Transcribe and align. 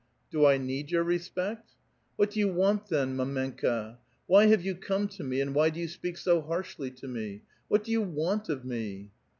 ''Do 0.31 0.47
I 0.47 0.57
need 0.57 0.89
your 0.89 1.03
respect?" 1.03 1.73
"What 2.15 2.31
do 2.31 2.39
you 2.39 2.51
want, 2.51 2.87
then, 2.87 3.15
mdmenJcaf 3.15 3.97
Why 4.25 4.47
have 4.47 4.65
you 4.65 4.73
come 4.73 5.07
to 5.09 5.23
me, 5.23 5.39
and 5.41 5.53
why 5.53 5.69
do 5.69 5.79
you 5.79 5.87
speak 5.87 6.17
so 6.17 6.41
harshly 6.41 6.89
to 6.89 7.07
me? 7.07 7.43
What 7.67 7.83
do 7.83 8.03
vou 8.03 8.09
want 8.11 8.49
of 8.49 8.65
me 8.65 9.11